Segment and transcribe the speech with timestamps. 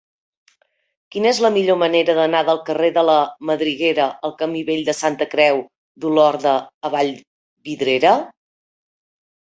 [1.15, 3.19] Quina és la millor manera d'anar del carrer de la
[3.51, 5.65] Madriguera al camí Vell de Santa Creu
[6.07, 6.59] d'Olorda
[6.91, 8.21] a Vallvidrera?